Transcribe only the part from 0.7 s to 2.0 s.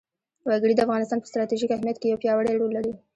د افغانستان په ستراتیژیک اهمیت